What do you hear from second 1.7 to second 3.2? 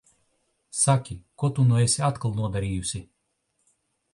nu esi atkal nodarījusi?